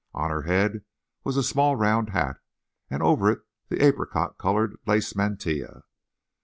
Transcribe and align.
On 0.15 0.31
her 0.31 0.41
head 0.41 0.83
was 1.23 1.37
a 1.37 1.43
small 1.43 1.75
round 1.75 2.09
hat, 2.09 2.37
and 2.89 3.03
over 3.03 3.29
it 3.31 3.41
the 3.69 3.85
apricot 3.85 4.39
coloured 4.39 4.75
lace 4.87 5.15
mantilla. 5.15 5.83